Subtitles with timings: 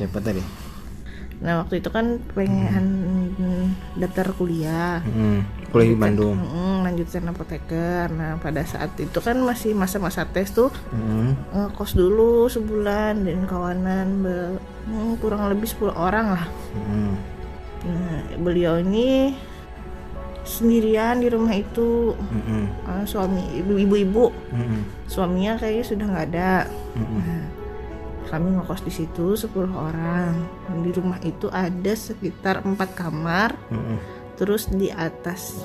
[0.00, 0.40] siapa tadi?
[1.40, 2.86] Nah waktu itu kan pengen
[3.96, 5.00] daftar kuliah.
[5.00, 5.40] Hmm,
[5.72, 6.36] kuliah di Bandung.
[6.36, 8.12] Mm, lanjutin apoteker.
[8.12, 14.20] Nah pada saat itu kan masih masa-masa tes tuh Hmm, ngekos dulu sebulan dan kawanan
[14.20, 16.44] be- hmm, kurang lebih 10 orang lah.
[16.76, 17.16] Hmm,
[17.88, 19.32] Nah beliau ini
[20.44, 22.12] sendirian di rumah itu.
[22.20, 22.68] Hmm,
[23.04, 24.26] suami ibu ibu-ibu.
[24.52, 26.52] Hmm, suaminya kayaknya sudah nggak ada.
[26.92, 27.44] Hmm, Nah,
[28.30, 30.32] kami ngekos di situ 10 orang.
[30.86, 33.58] Di rumah itu ada sekitar empat kamar.
[33.68, 33.98] Hmm,
[34.38, 35.58] terus di atas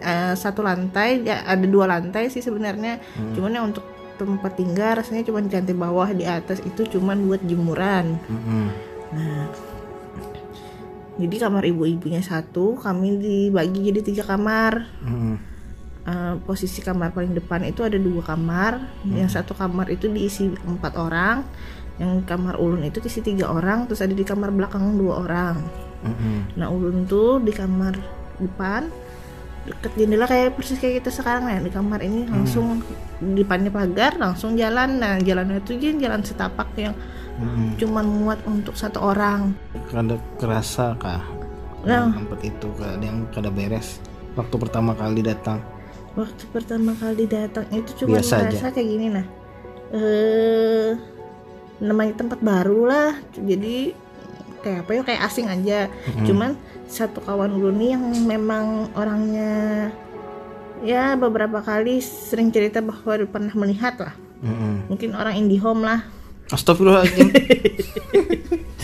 [0.00, 3.02] eh, satu lantai ya ada dua lantai sih sebenarnya.
[3.34, 3.82] Cuman yang untuk
[4.16, 8.16] tempat tinggal rasanya cuma di lantai bawah di atas itu cuman buat jemuran.
[8.30, 8.70] Hmm,
[9.12, 9.50] nah
[11.16, 14.86] jadi kamar ibu-ibunya satu kami dibagi jadi tiga kamar.
[15.02, 15.56] Hmm,
[16.06, 18.78] Eh, posisi kamar paling depan itu ada dua kamar.
[19.02, 21.42] Yang satu kamar itu diisi empat orang
[21.96, 25.56] yang kamar ulun itu diisi tiga orang terus ada di kamar belakang dua orang.
[26.04, 27.96] Hmm, Nah ulun tuh di kamar
[28.36, 28.92] depan
[29.66, 32.84] deket jendela kayak persis kayak kita sekarang ya di kamar ini langsung
[33.18, 35.00] depannya pagar langsung jalan.
[35.00, 36.92] Nah jalannya itu jen- jalan setapak yang
[37.40, 37.80] hmm.
[37.80, 39.56] cuman muat untuk satu orang.
[39.88, 41.24] Kada kerasa kah?
[41.86, 42.10] Nah.
[42.12, 44.02] tempat itu kada yang kada beres?
[44.36, 45.64] Waktu pertama kali datang?
[46.12, 49.26] Waktu pertama kali datang itu cuma merasa kayak gini nah.
[49.96, 51.15] Eh
[51.82, 53.10] namanya tempat baru lah.
[53.36, 53.92] Jadi
[54.64, 55.90] kayak apa ya kayak asing aja.
[56.26, 59.90] Cuman satu kawan ulun nih yang memang orangnya
[60.84, 64.14] ya beberapa kali sering cerita bahwa pernah melihat lah.
[64.36, 64.84] Hmm.
[64.92, 66.04] mungkin orang IndiHome lah.
[66.52, 67.28] Astagfirullahaladzim.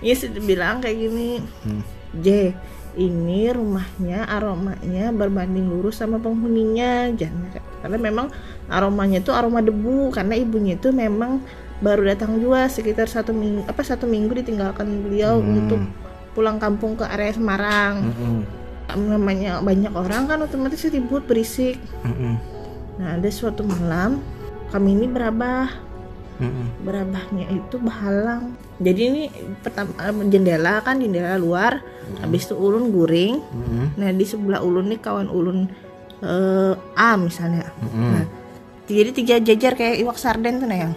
[0.00, 1.44] Ya sudah bilang kayak gini.
[1.60, 1.84] Hmm.
[2.24, 2.56] J
[2.98, 7.12] ini rumahnya aromanya berbanding lurus sama penghuninya.
[7.14, 8.26] Jangan karena memang
[8.72, 11.44] aromanya itu aroma debu karena ibunya itu memang
[11.80, 15.80] baru datang juga sekitar satu minggu apa satu minggu ditinggalkan beliau untuk
[16.36, 18.12] pulang kampung ke area Semarang.
[18.12, 18.40] Hmm,
[19.08, 21.80] namanya banyak orang kan otomatis ribut berisik.
[22.04, 22.36] Hmm,
[23.00, 24.20] nah ada suatu malam
[24.70, 25.90] kami ini berabah.
[26.40, 29.22] Hmm, berabahnya itu bahalang jadi ini
[29.60, 29.92] pertama
[30.24, 31.84] jendela kan jendela luar.
[32.24, 33.44] Habis itu ulun guring.
[33.44, 35.68] Hmm, nah di sebelah ulun nih kawan ulun
[36.24, 37.68] eh, A misalnya.
[37.80, 38.12] Hmm.
[38.16, 38.24] nah
[38.92, 40.92] jadi tiga jajar kayak iwak sarden tuh nah yang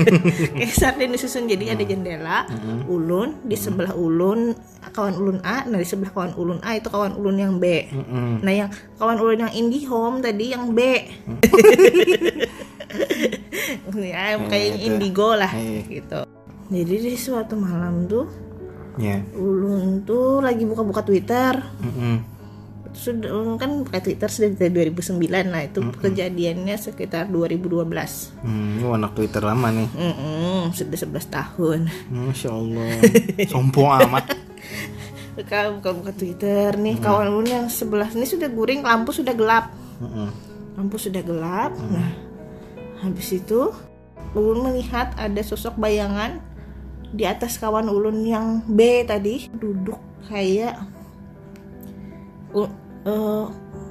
[0.56, 1.44] kayak sarden disusun.
[1.44, 2.38] Jadi ada jendela
[2.86, 4.52] ulun di sebelah ulun
[4.90, 5.64] kawan ulun A.
[5.64, 7.86] Nah di sebelah kawan ulun A itu kawan ulun yang B.
[7.86, 10.80] Hmm, nah yang kawan ulun yang IndiHome tadi yang B.
[13.94, 14.86] Ya kayak itu.
[14.88, 15.80] indigo lah Iya.
[15.86, 16.20] gitu.
[16.70, 18.26] Jadi di suatu malam tuh
[18.98, 21.54] ya ulun tuh lagi buka-buka Twitter.
[21.78, 22.18] Hmm,
[22.90, 27.86] sudah ulun kan buka Twitter sudah dari 2009 nah itu kejadiannya sekitar 2012
[28.42, 28.82] hmm.
[28.82, 29.88] Ini anak Twitter lama nih.
[29.94, 31.80] Mm-mm, sudah 11 tahun.
[32.10, 32.90] Masya Allah.
[33.52, 34.34] Sombong amat.
[35.38, 36.98] Buka buka-buka Twitter nih.
[36.98, 39.70] Kawan ulun yang sebelah ini sudah guring lampu sudah gelap.
[40.02, 40.32] Hmm,
[40.74, 41.72] lampu sudah gelap.
[41.76, 42.30] Nah
[43.00, 43.72] habis itu
[44.36, 46.38] ulun melihat ada sosok bayangan
[47.10, 49.98] di atas kawan ulun yang B tadi duduk
[50.30, 50.78] kayak
[53.04, 53.44] u- eh,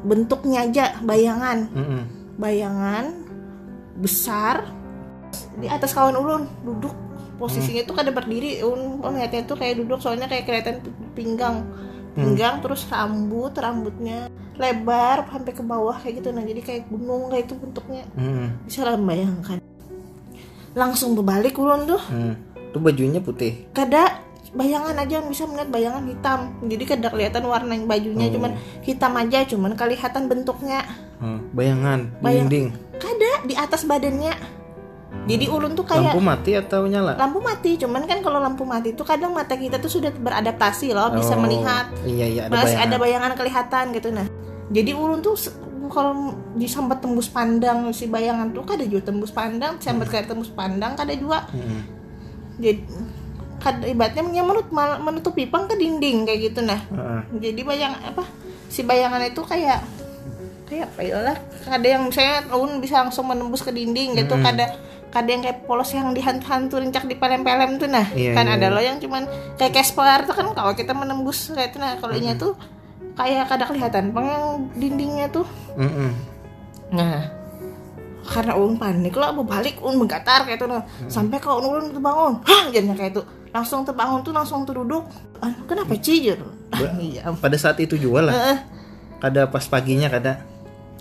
[0.04, 1.58] bentuknya aja bayangan.
[1.72, 2.04] Hmm,
[2.36, 3.06] bayangan
[4.00, 4.64] besar
[5.60, 6.96] di atas kawan ulun duduk.
[7.40, 10.84] Posisinya tuh kada berdiri ulun melihatnya tuh kayak duduk soalnya kayak kelihatan
[11.16, 11.64] pinggang.
[12.16, 14.28] Pinggang terus rambut rambutnya
[14.60, 16.36] lebar sampai ke bawah kayak gitu.
[16.36, 18.04] Nah jadi kayak gunung kayak itu bentuknya.
[18.12, 19.64] Hmm, bisa lah membayangkan.
[20.76, 22.02] Langsung berbalik ulun tuh.
[22.12, 22.36] Hmm.
[22.70, 23.72] Itu bajunya putih.
[23.72, 24.20] Kada
[24.52, 26.40] bayangan aja bisa melihat bayangan hitam.
[26.64, 28.52] Jadi kada kelihatan warna bajunya cuman
[28.82, 30.82] hitam aja cuman kelihatan bentuknya.
[31.18, 32.68] Hmm, Bayangan Bayang- dinding.
[32.96, 34.34] Kada di atas badannya.
[35.26, 37.14] Jadi ulun tuh kayak Lampu mati atau nyala?
[37.16, 41.10] lampu mati cuman kan kalau lampu mati itu kadang mata kita tuh sudah beradaptasi loh
[41.12, 41.90] bisa Oh, melihat.
[42.04, 43.32] Iya iya ada masih bayangan ada bayangan.
[43.36, 44.28] kelihatan gitu nah.
[44.70, 45.34] Jadi ulun tuh
[45.90, 46.14] kalau
[46.54, 51.14] disambat tembus pandang si bayangan tuh kada juga tembus pandang sambat kayak tembus pandang kada
[51.14, 51.46] juga.
[51.50, 51.82] Hmm,
[52.56, 52.86] jadi
[53.86, 54.72] ibaratnya menurut
[55.04, 56.80] menutup pipang ke dinding kayak gitu nah.
[56.80, 57.22] Heeh.
[57.52, 58.24] jadi bayang apa
[58.70, 59.82] si bayangan itu kayak
[60.70, 61.38] kayak apa ya lah.
[61.66, 64.78] Ada yang misalnya ulun bisa langsung menembus ke dinding gitu kada
[65.10, 68.06] kada yang kayak polos yang dihantu-hantu rencak di pelem-pelem tuh nah.
[68.14, 69.26] Iya, kan iya, ada loh yang cuman
[69.58, 72.54] kayak Casper tuh kan kalau kita menembus kayak itu nah kalau ini tuh
[73.18, 74.46] kayak kada kelihatan pang yang
[74.78, 75.50] dindingnya tuh.
[75.76, 76.14] Mm-mm.
[76.90, 77.26] nah
[78.30, 80.86] karena ulun panik lah mau balik ulun menggatar kayak itu nah.
[81.10, 85.04] Sampai kalau ulun terbangun hah jadinya kayak itu langsung terbangun tuh langsung terduduk
[85.38, 86.38] ah, kenapa cijur
[86.70, 88.34] Ba- iya Pada saat itu juga lah.
[89.18, 90.46] Kada pas paginya kada.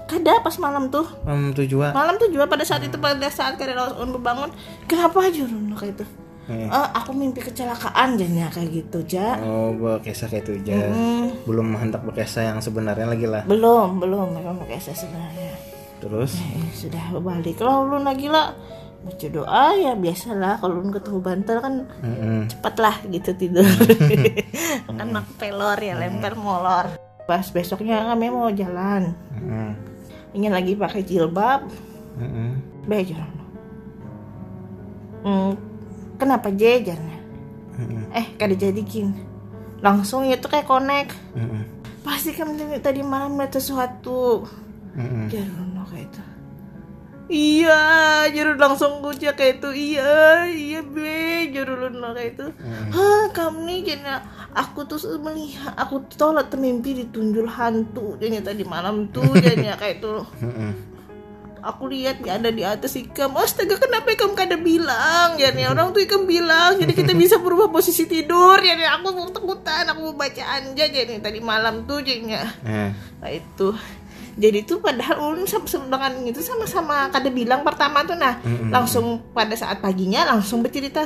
[0.05, 1.93] kada pas malam tuh Malam itu juga.
[1.93, 4.49] malam tuh juga pada saat itu pada saat kada ulun berbangun
[4.85, 6.06] kenapa aja ulun kayak itu
[6.49, 6.65] Eh.
[6.65, 10.89] "Eh, aku mimpi kecelakaan jadinya kayak gitu ja Oh, berkisah kayak itu aja.
[10.89, 13.45] Mm, Belum hendak berkisah yang sebenarnya lagi lah.
[13.45, 15.53] belum belum memang saya sebenarnya
[15.99, 16.41] Terus?
[16.41, 18.56] Eh, sudah balik lah ulun lagi lah
[18.99, 22.50] baca doa ya biasalah kalau ketemu bantal kan Mm-mm.
[22.50, 23.67] cepat lah gitu tidur
[24.99, 26.99] kan aku pelor ya lempar molor
[27.31, 29.71] pas besoknya kami mau jalan Mm-mm.
[30.35, 31.62] ingin lagi pakai jilbab
[32.19, 32.59] Mm-mm.
[32.91, 33.23] belajar
[35.23, 35.53] hmm,
[36.19, 37.19] kenapa jajarnya
[37.79, 38.03] Mm-mm.
[38.19, 39.15] eh kada jadikin
[39.79, 41.62] langsung itu kayak connect Mm-mm.
[42.03, 42.50] pasti kan
[42.83, 44.43] tadi malam melihat sesuatu
[44.99, 45.31] Mm-mm.
[45.31, 46.23] Jaruno kayak itu
[47.29, 47.81] iya
[48.29, 49.69] Jarun langsung gojek kayak itu.
[49.95, 52.47] Iya iya be Jarun kayak itu.
[52.91, 54.21] Hah kamu nih jadi
[54.53, 60.01] aku tuh melihat aku tuh tolak termimpi ditunjul hantu jadi tadi malam tuh jadi kayak
[60.01, 60.25] itu.
[60.41, 60.73] Mm-mm.
[61.59, 63.35] aku lihat dia ada di atas ikam.
[63.35, 65.51] Astaga kenapa ikam kada bilang ya?
[65.51, 68.79] Nih orang tuh ikam bilang jadi kita bisa berubah posisi tidur ya.
[68.79, 72.95] Nih aku mau takutan aku mau baca anja jadi tadi malam tuh jadinya Eh.
[73.19, 73.75] nah itu
[74.38, 78.70] jadi tuh padahal ulun sama dengan itu sama-sama kada bilang pertama tuh nah Mm-mm.
[78.70, 81.02] langsung pada saat paginya langsung bercerita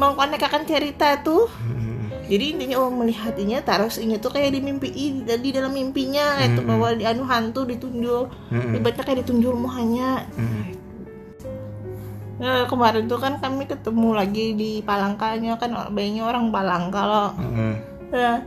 [0.00, 2.24] mengkonekkan cerita tuh Mm-mm.
[2.32, 4.88] jadi intinya orang melihatnya terus ini tuh kayak di mimpi
[5.28, 6.70] di dalam mimpinya itu Mm-mm.
[6.72, 8.80] bahwa di anu hantu ditunjuk Mm-mm.
[8.80, 10.80] ibaratnya kayak ditunjuk muhanya Mm-mm.
[12.40, 17.30] Nah, kemarin tuh kan kami ketemu lagi di Palangkanya kan bayinya orang Palangka loh.
[17.36, 17.72] Mm-mm.
[18.16, 18.40] Nah,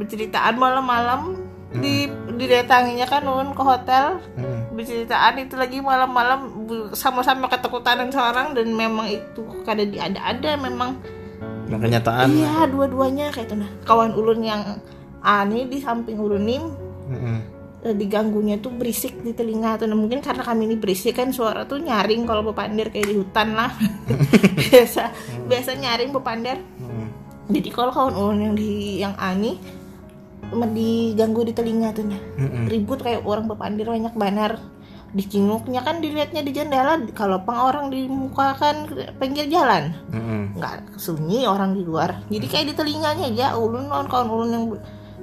[0.00, 1.43] berceritaan malam-malam
[1.74, 4.78] di didatanginya kan Nun ke hotel Mm-mm.
[4.78, 11.02] berceritaan itu lagi malam-malam sama-sama ketakutan seorang dan memang itu kada diada-ada memang
[11.66, 12.26] Yang kenyataan.
[12.30, 14.62] iya dua-duanya kayak itu nah kawan ulun yang
[15.18, 16.62] aneh di samping ulun nih
[17.10, 17.36] Mm-mm.
[17.82, 21.66] eh, diganggunya tuh berisik di telinga tuh nah, mungkin karena kami ini berisik kan suara
[21.66, 23.72] tuh nyaring kalau bepander kayak di hutan lah
[24.70, 25.02] biasa
[25.48, 27.06] biasa nyaring bepander Mm-mm.
[27.50, 28.70] jadi kalau kawan ulun yang di
[29.00, 29.58] yang ani
[30.70, 32.70] diganggu di telinga tuh Mm-mm.
[32.70, 34.62] ribut kayak orang bepander banyak banar
[35.14, 38.90] dicinguknya kan dilihatnya di jendela kalau pang orang di muka kan
[39.22, 39.94] pinggir jalan
[40.58, 44.64] nggak sunyi orang di luar jadi kayak di telinganya aja ulun lawan kawan ulun yang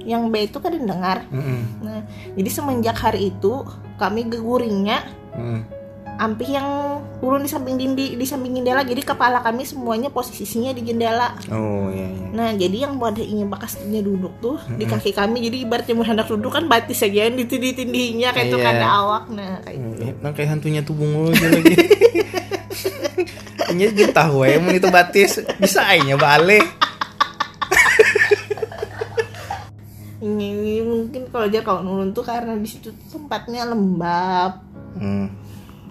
[0.02, 1.84] yang B itu kan dengar Mm-mm.
[1.84, 2.00] nah
[2.32, 3.68] jadi semenjak hari itu
[4.00, 5.04] kami geguringnya
[5.36, 5.81] Mm-mm.
[6.22, 6.68] Ampih yang
[7.18, 11.90] ulun di samping dindi di samping jendela jadi kepala kami semuanya posisinya di jendela Oh
[11.90, 12.26] iya iya.
[12.30, 16.26] nah jadi yang pada ingin bakasnya duduk tuh di kaki kami jadi ibaratnya mau hendak
[16.26, 18.62] duduk kan batis aja yang ditindih tindihnya kayak itu Iya.
[18.62, 21.74] kan ada awak nah kayak Hmm, itu Nang kayak hantunya tuh bungo aja lagi.
[23.72, 26.60] Ini dia tahu ya, mau itu batis bisa aja balik.
[30.22, 34.60] ini, ini mungkin kalau aja kalau nurun tuh karena di situ tempatnya lembab
[34.92, 35.24] Hmm.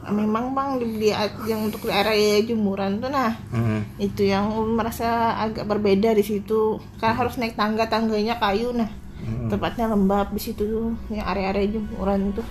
[0.09, 1.07] Memang bang di, di
[1.45, 3.85] yang untuk di area jemuran tuh nah Hmm.
[4.01, 8.89] itu yang merasa agak berbeda di situ karena harus naik tangga tangganya kayu nah
[9.21, 9.53] Hmm.
[9.53, 12.41] tempatnya lembab di situ tuh yang area-area jemuran itu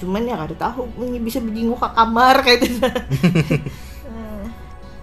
[0.00, 2.80] cuman ya kada tahu ini bisa berjinguk ke kamar kayak gitu
[4.08, 4.44] Nah,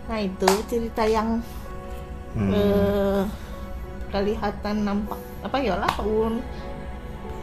[0.10, 1.44] nah itu cerita yang
[2.34, 2.52] Hmm.
[2.52, 3.22] eh,
[4.10, 5.92] kelihatan nampak apa ya lah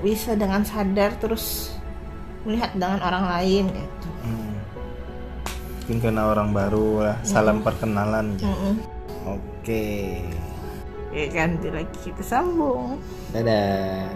[0.02, 1.70] bisa dengan sadar terus
[2.46, 4.54] melihat dengan orang lain gitu Hmm.
[5.82, 8.38] Mungkin karena orang baru lah, salam perkenalan.
[8.38, 8.74] Mm-mm.
[9.26, 10.22] Oke.
[11.10, 13.02] Ya ganti lagi kita sambung
[13.34, 14.06] Dadah.